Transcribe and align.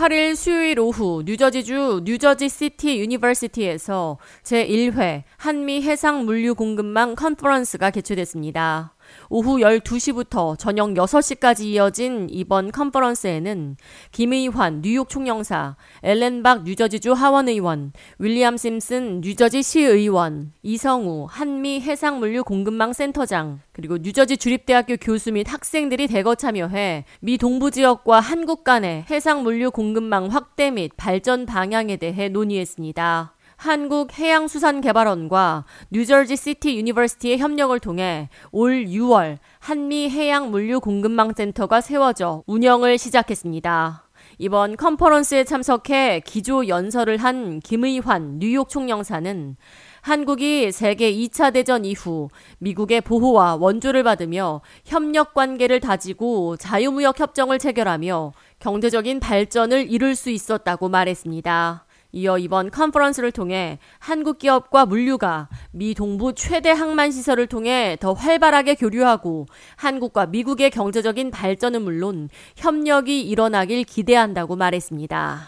8일 0.00 0.34
수요일 0.34 0.80
오후 0.80 1.22
뉴저지주 1.26 2.04
뉴저지 2.04 2.48
시티 2.48 3.00
유니버시티에서 3.00 4.16
제1회 4.44 5.24
한미 5.36 5.82
해상 5.82 6.24
물류 6.24 6.54
공급망 6.54 7.14
컨퍼런스가 7.14 7.90
개최됐습니다. 7.90 8.94
오후 9.28 9.58
12시부터 9.58 10.58
저녁 10.58 10.90
6시까지 10.90 11.64
이어진 11.64 12.28
이번 12.30 12.72
컨퍼런스에는 12.72 13.76
김의환 14.12 14.82
뉴욕 14.82 15.08
총영사, 15.08 15.76
엘렌박 16.02 16.64
뉴저지주 16.64 17.12
하원의원, 17.12 17.92
윌리엄 18.18 18.56
심슨 18.56 19.20
뉴저지 19.20 19.62
시의원, 19.62 20.52
이성우 20.62 21.26
한미 21.28 21.80
해상물류 21.80 22.44
공급망 22.44 22.92
센터장, 22.92 23.60
그리고 23.72 23.96
뉴저지 23.98 24.36
주립대학교 24.36 24.96
교수 24.96 25.32
및 25.32 25.50
학생들이 25.50 26.06
대거 26.06 26.34
참여해 26.34 27.04
미 27.20 27.38
동부 27.38 27.70
지역과 27.70 28.20
한국 28.20 28.64
간의 28.64 29.06
해상물류 29.10 29.70
공급망 29.70 30.26
확대 30.26 30.70
및 30.70 30.92
발전 30.96 31.46
방향에 31.46 31.96
대해 31.96 32.28
논의했습니다. 32.28 33.34
한국해양수산개발원과 33.60 35.64
뉴저지 35.90 36.36
시티 36.36 36.78
유니버시티의 36.78 37.38
협력을 37.38 37.78
통해 37.78 38.30
올 38.52 38.86
6월 38.86 39.38
한미 39.58 40.08
해양 40.08 40.50
물류 40.50 40.80
공급망 40.80 41.34
센터가 41.36 41.82
세워져 41.82 42.42
운영을 42.46 42.96
시작했습니다. 42.96 44.04
이번 44.38 44.76
컨퍼런스에 44.76 45.44
참석해 45.44 46.22
기조 46.24 46.68
연설을 46.68 47.18
한 47.18 47.60
김의환 47.60 48.38
뉴욕 48.38 48.70
총영사는 48.70 49.56
한국이 50.00 50.72
세계 50.72 51.12
2차 51.12 51.52
대전 51.52 51.84
이후 51.84 52.28
미국의 52.58 53.02
보호와 53.02 53.56
원조를 53.56 54.02
받으며 54.02 54.62
협력 54.86 55.34
관계를 55.34 55.80
다지고 55.80 56.56
자유무역 56.56 57.20
협정을 57.20 57.58
체결하며 57.58 58.32
경제적인 58.60 59.20
발전을 59.20 59.90
이룰 59.90 60.14
수 60.14 60.30
있었다고 60.30 60.88
말했습니다. 60.88 61.84
이어 62.12 62.38
이번 62.38 62.70
컨퍼런스를 62.70 63.32
통해 63.32 63.78
한국 63.98 64.38
기업과 64.38 64.86
물류가 64.86 65.48
미 65.70 65.94
동부 65.94 66.34
최대 66.34 66.70
항만 66.70 67.12
시설을 67.12 67.46
통해 67.46 67.96
더 68.00 68.12
활발하게 68.12 68.74
교류하고 68.74 69.46
한국과 69.76 70.26
미국의 70.26 70.70
경제적인 70.70 71.30
발전은 71.30 71.82
물론 71.82 72.28
협력이 72.56 73.22
일어나길 73.22 73.84
기대한다고 73.84 74.56
말했습니다. 74.56 75.38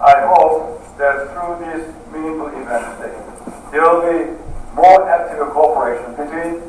I 0.00 0.22
hope 0.22 0.37
that 0.98 1.30
through 1.30 1.64
this 1.64 1.94
meaningful 2.12 2.48
event 2.48 2.98
today, 2.98 3.16
there 3.70 3.82
will 3.82 4.02
be 4.02 4.36
more 4.74 5.08
active 5.08 5.48
cooperation 5.50 6.10
between 6.16 6.60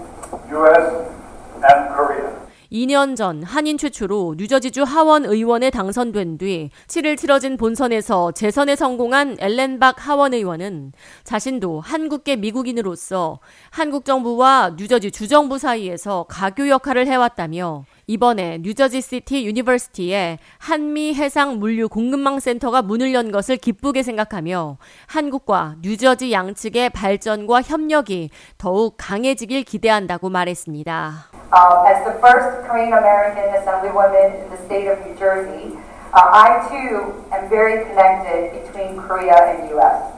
U.S. 0.51 1.11
and 1.55 1.95
Korea. 1.95 2.38
2년 2.71 3.15
전 3.15 3.41
한인 3.41 3.77
최초로 3.77 4.35
뉴저지주 4.37 4.83
하원 4.83 5.25
의원에 5.25 5.71
당선된 5.71 6.37
뒤 6.37 6.69
7일 6.87 7.17
치러진 7.17 7.57
본선에서 7.57 8.31
재선에 8.33 8.75
성공한 8.75 9.37
엘렌박 9.39 10.07
하원 10.07 10.33
의원은 10.33 10.93
자신도 11.23 11.81
한국계 11.81 12.35
미국인으로서 12.35 13.39
한국 13.71 14.05
정부와 14.05 14.75
뉴저지 14.77 15.11
주정부 15.11 15.57
사이에서 15.57 16.25
가교 16.29 16.69
역할을 16.69 17.07
해왔다며 17.07 17.85
이번에 18.05 18.59
뉴저지 18.61 19.01
시티 19.01 19.45
유니버시티에 19.45 20.37
한미 20.59 21.15
해상 21.15 21.59
물류 21.59 21.89
공급망 21.89 22.39
센터가 22.39 22.83
문을 22.83 23.13
연 23.13 23.31
것을 23.31 23.57
기쁘게 23.57 24.03
생각하며 24.03 24.77
한국과 25.07 25.77
뉴저지 25.81 26.31
양측의 26.31 26.91
발전과 26.91 27.63
협력이 27.63 28.29
더욱 28.57 28.95
강해지길 28.97 29.63
기대한다고 29.63 30.29
말했습니다. 30.29 31.38
Um, 31.49 31.81
as 31.89 32.05
the 32.05 32.13
first 32.21 32.67
Korean 32.69 32.93
American 32.93 33.49
Assemblywoman 33.57 34.45
in 34.45 34.49
the 34.51 34.61
state 34.69 34.85
of 34.85 35.01
New 35.01 35.17
Jersey, 35.17 35.73
uh, 36.13 36.29
I 36.29 36.61
too 36.69 37.25
am 37.33 37.49
very 37.49 37.85
connected 37.89 38.53
between 38.61 39.01
Korea 39.01 39.33
and 39.33 39.67
U.S. 39.71 40.13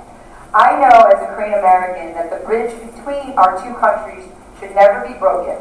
I 0.53 0.75
know 0.75 1.07
as 1.07 1.23
a 1.23 1.31
Korean 1.31 1.57
American 1.57 2.11
that 2.19 2.27
the 2.27 2.45
bridge 2.45 2.75
between 2.83 3.31
our 3.39 3.55
two 3.63 3.71
countries 3.79 4.27
should 4.59 4.75
never 4.75 5.07
be 5.07 5.13
broken. 5.15 5.55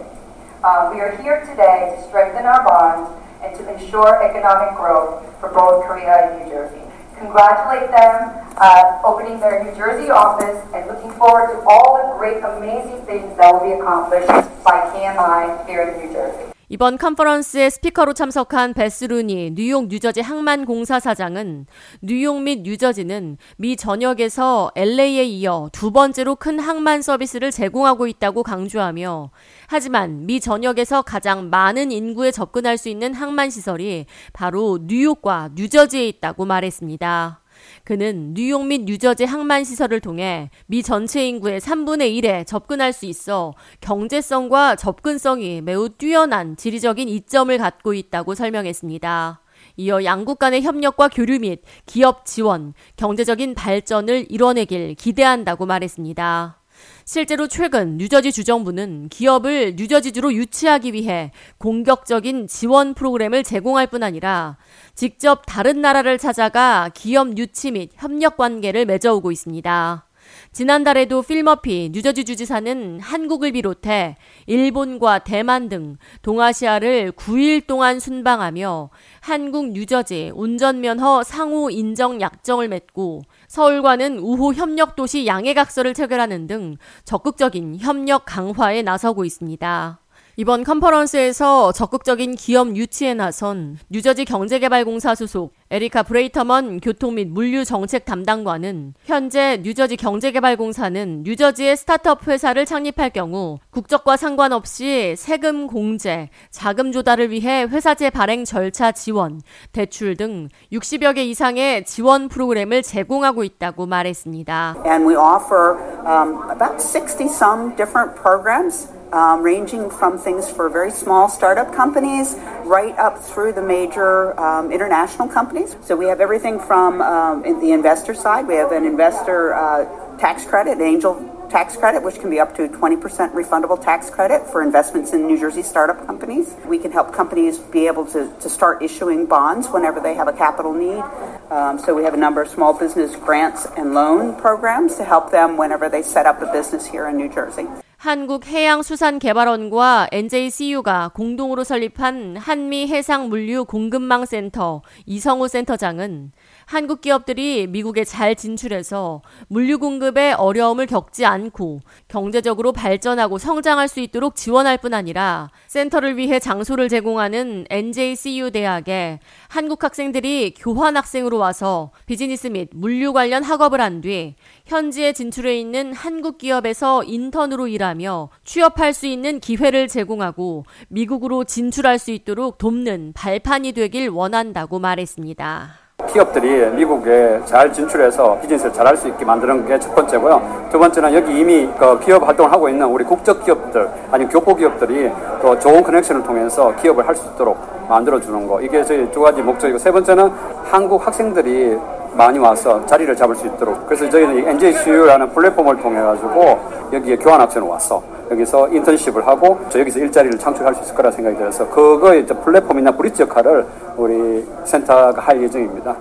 Uh, 0.65 0.91
we 0.93 0.99
are 1.01 1.15
here 1.23 1.47
today 1.47 1.95
to 1.95 2.03
strengthen 2.09 2.47
our 2.47 2.67
bonds 2.67 3.07
and 3.39 3.55
to 3.55 3.63
ensure 3.71 4.27
economic 4.27 4.75
growth 4.75 5.23
for 5.39 5.55
both 5.55 5.87
Korea 5.87 6.35
and 6.35 6.43
New 6.43 6.51
Jersey. 6.51 6.83
Congratulate 7.17 7.95
them 7.95 8.40
uh, 8.56 9.00
opening 9.05 9.41
their 9.41 9.62
New 9.65 9.75
Jersey 9.77 10.11
office 10.11 10.59
and 10.75 10.87
looking 10.87 11.12
forward 11.12 11.53
to 11.53 11.62
all 11.69 11.99
the 12.00 12.19
great, 12.19 12.43
amazing 12.43 13.05
things 13.06 13.37
that 13.37 13.53
will 13.53 13.65
be 13.65 13.72
accomplished 13.72 14.28
by 14.65 14.91
KMI 14.93 15.66
here 15.66 15.83
in 15.83 16.06
New 16.06 16.12
Jersey. 16.12 16.50
이번 16.72 16.99
컨퍼런스에 16.99 17.69
스피커로 17.69 18.12
참석한 18.12 18.75
베스루니 18.75 19.55
뉴욕 19.56 19.89
뉴저지 19.89 20.21
항만 20.21 20.66
공사 20.66 21.00
사장은 21.00 21.66
뉴욕 22.00 22.41
및 22.43 22.60
뉴저지는 22.62 23.39
미 23.56 23.75
전역에서 23.75 24.71
LA에 24.77 25.25
이어 25.25 25.69
두 25.72 25.91
번째로 25.91 26.37
큰 26.37 26.60
항만 26.60 27.03
서비스를 27.03 27.50
제공하고 27.50 28.06
있다고 28.06 28.44
강조하며 28.44 29.31
하지만 29.66 30.27
미 30.27 30.39
전역에서 30.39 31.03
가장 31.03 31.50
많은 31.50 31.91
인구에 31.91 32.31
접근할 32.31 32.78
수 32.78 32.89
있는 32.89 33.15
항만 33.15 33.50
시설이 33.50 34.06
바로 34.33 34.78
뉴욕과 34.81 35.50
뉴저지에 35.56 36.06
있다고 36.06 36.44
말했습니다. 36.44 37.41
그는 37.85 38.35
뉴욕 38.35 38.67
및 38.67 38.83
뉴저지 38.83 39.25
항만 39.25 39.65
시설을 39.65 40.01
통해 40.01 40.51
미 40.67 40.83
전체 40.83 41.27
인구의 41.27 41.61
3분의 41.61 42.23
1에 42.23 42.47
접근할 42.47 42.93
수 42.93 43.07
있어 43.07 43.55
경제성과 43.81 44.77
접근성이 44.77 45.61
매우 45.61 45.89
뛰어난 45.89 46.57
지리적인 46.57 47.09
이점을 47.09 47.57
갖고 47.59 47.95
있다고 47.95 48.35
설명했습니다. 48.35 49.41
이어 49.77 50.05
양국 50.05 50.39
간의 50.39 50.63
협력과 50.63 51.09
교류 51.09 51.39
및 51.39 51.63
기업 51.87 52.25
지원, 52.25 52.75
경제적인 52.97 53.55
발전을 53.55 54.27
이뤄내길 54.29 54.95
기대한다고 54.95 55.67
말했습니다. 55.67 56.59
실제로 57.05 57.49
최근 57.49 57.97
뉴저지 57.97 58.33
주정부는 58.33 59.09
기업을 59.09 59.75
뉴저지주로 59.77 60.33
유치하기 60.35 60.93
위해 60.93 61.33
공격적인 61.59 62.47
지원 62.47 62.95
프로그램을 62.95 63.43
제공할 63.43 63.87
뿐 63.87 64.03
아니라 64.03 64.57
직접 64.95 65.43
다른 65.47 65.81
나라를 65.81 66.19
찾아가 66.19 66.91
기업 66.95 67.37
유치 67.39 67.71
및 67.71 67.91
협력 67.95 68.37
관계를 68.37 68.85
맺어오고 68.85 69.33
있습니다. 69.33 70.09
지난달에도 70.53 71.22
필머피 71.22 71.91
뉴저지 71.93 72.25
주지사는 72.25 72.99
한국을 72.99 73.53
비롯해 73.53 74.16
일본과 74.47 75.21
대만 75.21 75.69
등 75.69 75.97
동아시아를 76.22 77.12
9일 77.12 77.69
동안 77.69 78.00
순방하며 78.00 78.91
한국 79.21 79.71
뉴저지 79.71 80.33
운전면허 80.34 81.22
상호 81.22 81.71
인정 81.71 82.21
약정을 82.21 82.66
맺고 82.66 83.22
서울과는 83.47 84.19
우호 84.19 84.53
협력 84.53 84.97
도시 84.97 85.25
양해각서를 85.25 85.94
체결하는 85.94 86.49
등 86.49 86.77
적극적인 87.05 87.77
협력 87.78 88.25
강화에 88.25 88.83
나서고 88.83 89.25
있습니다. 89.25 90.00
이번 90.41 90.65
컨퍼런스에서 90.65 91.73
적극적인 91.73 92.34
기업 92.34 92.75
유치에 92.75 93.12
나선 93.12 93.77
뉴저지 93.91 94.25
경제개발공사 94.25 95.15
소속 95.15 95.53
에리카 95.71 96.03
브레이터먼 96.03 96.81
교통 96.81 97.17
및 97.17 97.28
물류 97.28 97.67
정책 97.67 98.06
담당관은 98.06 98.95
현재 99.05 99.61
뉴저지 99.62 99.99
경제개발공사는 99.99 101.25
뉴저지의 101.25 101.77
스타트업 101.77 102.27
회사를 102.27 102.65
창립할 102.65 103.11
경우 103.11 103.59
국적과 103.69 104.17
상관없이 104.17 105.15
세금 105.19 105.67
공제, 105.67 106.31
자금 106.51 106.91
조달을 106.91 107.31
위해 107.31 107.65
회사채 107.65 108.09
발행 108.09 108.47
절차 108.47 108.93
지원, 108.93 109.43
대출 109.72 110.17
등 110.17 110.49
60여 110.72 111.17
개 111.17 111.22
이상의 111.22 111.84
지원 111.84 112.28
프로그램을 112.28 112.83
제공하고 112.83 113.45
있다고 113.45 113.84
말했습니다. 113.84 114.84
And 114.87 115.07
we 115.07 115.15
offer 115.15 115.77
um, 116.07 116.41
about 116.51 116.81
60 116.81 117.28
some 117.28 117.77
different 117.77 118.19
programs. 118.19 118.89
Um, 119.12 119.42
ranging 119.42 119.91
from 119.91 120.18
things 120.18 120.51
for 120.51 120.68
very 120.68 120.91
small 120.91 121.28
startup 121.28 121.74
companies 121.74 122.34
right 122.65 122.97
up 122.98 123.18
through 123.18 123.53
the 123.53 123.62
major 123.62 124.39
um, 124.39 124.71
international 124.71 125.28
companies. 125.28 125.77
So 125.83 125.97
we 125.97 126.07
have 126.07 126.21
everything 126.21 126.59
from 126.60 127.01
um, 127.03 127.45
in 127.45 127.60
the 127.60 127.72
investor 127.72 128.15
side, 128.15 128.47
we 128.47 128.54
have 128.54 128.72
an 128.72 128.84
investor 128.84 129.54
uh, 129.54 130.18
tax 130.18 130.45
credit, 130.45 130.78
an 130.78 130.83
angel 130.83 131.36
tax 131.51 131.77
credit, 131.77 132.03
which 132.03 132.21
can 132.21 132.30
be 132.30 132.39
up 132.39 132.54
to 132.57 132.68
20% 132.68 133.01
refundable 133.33 133.83
tax 133.83 134.09
credit 134.09 134.47
for 134.47 134.62
investments 134.62 135.13
in 135.13 135.27
New 135.27 135.39
Jersey 135.39 135.63
startup 135.63 136.06
companies. 136.06 136.54
We 136.65 136.78
can 136.78 136.92
help 136.92 137.13
companies 137.13 137.59
be 137.59 137.89
able 137.89 138.06
to, 138.06 138.33
to 138.41 138.48
start 138.48 138.83
issuing 138.83 139.27
bonds 139.27 139.66
whenever 139.68 140.01
they 140.01 140.15
have 140.15 140.28
a 140.28 140.33
capital 140.33 140.72
need. 140.72 141.03
Um, 141.51 141.78
so 141.78 141.95
we 141.95 142.04
have 142.04 142.15
a 142.15 142.18
number 142.18 142.41
of 142.41 142.48
small 142.48 142.72
business 142.72 143.16
grants 143.16 143.66
and 143.77 143.95
loan 143.95 144.41
programs 144.41 144.97
to 144.97 145.04
help 145.04 145.33
them 145.33 145.56
whenever 145.56 145.89
they 145.89 146.03
set 146.03 146.27
up 146.27 146.41
a 146.41 146.53
business 146.53 146.86
here 146.86 147.09
in 147.09 147.16
New 147.16 147.28
Jersey. 147.28 147.66
한국해양수산개발원과 148.01 150.09
NJCU가 150.11 151.11
공동으로 151.13 151.65
설립한 151.65 152.39
한미해상물류 152.39 153.67
공급망센터 153.67 154.81
이성우 155.05 155.49
센터장은 155.49 156.33
한국 156.65 157.03
기업들이 157.03 157.67
미국에 157.67 158.05
잘 158.05 158.35
진출해서 158.35 159.21
물류 159.49 159.79
공급에 159.79 160.33
어려움을 160.33 160.87
겪지 160.87 161.27
않고 161.27 161.81
경제적으로 162.09 162.73
발전하고 162.73 163.37
성장할 163.37 163.87
수 163.87 164.01
있도록 164.01 164.35
지원할 164.35 164.79
뿐 164.79 164.95
아니라 164.95 165.51
센터를 165.67 166.17
위해 166.17 166.39
장소를 166.39 166.89
제공하는 166.89 167.67
NJCU 167.69 168.51
대학에 168.51 169.21
한국 169.49 169.85
학생들이 169.85 170.55
교환 170.57 170.97
학생으로 170.97 171.37
와서 171.37 171.91
비즈니스 172.07 172.47
및 172.47 172.71
물류 172.73 173.13
관련 173.13 173.43
학업을 173.43 173.79
한 173.79 174.01
뒤 174.01 174.37
현지에 174.65 175.13
진출해 175.13 175.61
있는 175.61 175.93
한국 175.93 176.39
기업에서 176.39 177.05
인턴으로 177.05 177.69
일하 177.69 177.90
며 177.95 178.28
취업할 178.45 178.92
수 178.92 179.07
있는 179.07 179.41
기회를 179.41 179.89
제공하고 179.89 180.65
미국으로 180.89 181.45
진출할 181.45 181.98
수 181.98 182.10
있도록 182.10 182.59
돕는 182.59 183.13
발판이 183.15 183.72
되길 183.72 184.09
원한다고 184.09 184.78
말했습니다. 184.78 185.81
기업들이 186.10 186.48
미국에 186.77 187.41
잘 187.45 187.71
진출해서 187.72 188.41
비즈니스를 188.41 188.72
잘할 188.72 188.97
수 188.97 189.07
있게 189.09 189.22
만드는 189.22 189.66
게 189.69 189.78
첫 189.78 189.95
번째고요. 189.95 190.69
두 190.72 190.78
번째는 190.78 191.13
여기 191.15 191.39
이미 191.39 191.69
그 191.78 192.01
기업 192.01 192.27
활동을 192.27 192.51
하고 192.51 192.71
있는 192.71 192.87
우리 192.87 193.04
국적 193.04 193.45
기업들, 193.45 193.87
아니 194.10 194.27
교포 194.27 194.54
기업들이 194.57 195.10
또 195.42 195.59
좋은 195.59 195.83
커넥션을 195.83 196.22
통해서 196.22 196.75
기업을 196.77 197.07
할 197.07 197.15
수 197.15 197.28
있도록 197.34 197.59
만들어주는 197.89 198.47
거. 198.47 198.63
이게 198.63 198.83
저희 198.83 199.10
두 199.10 199.21
가지 199.21 199.42
목적이고 199.42 199.78
세 199.78 199.91
번째는 199.91 200.31
한국 200.65 201.07
학생들이 201.07 201.77
많이 202.16 202.39
와서 202.39 202.84
자리를 202.86 203.15
잡을 203.16 203.34
수 203.34 203.47
있도록. 203.47 203.86
그래서 203.86 204.09
저희는 204.09 204.48
NJCU라는 204.48 205.30
플랫폼을 205.30 205.80
통해 205.80 206.01
가지고 206.01 206.60
여기에 206.92 207.16
교환 207.16 207.41
학생을 207.41 207.68
왔어. 207.68 208.03
여기서 208.30 208.68
인턴십을 208.68 209.27
하고 209.27 209.59
저 209.71 209.80
여기서 209.80 209.98
일자리를 209.98 210.39
창출할 210.39 210.74
수 210.74 210.83
있을 210.83 210.95
거라 210.95 211.10
생각이 211.10 211.36
들어서 211.36 211.68
그거의 211.68 212.24
플랫폼이나 212.27 212.92
브릿지 212.92 213.22
역할을 213.22 213.66
우리 213.97 214.45
센터가 214.65 215.21
할 215.21 215.42
예정입니다. 215.42 215.97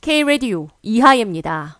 K 0.00 0.22
라디오 0.22 0.68
이하예입니다. 0.82 1.72